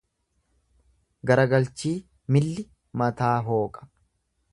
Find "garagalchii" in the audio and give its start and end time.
1.31-1.93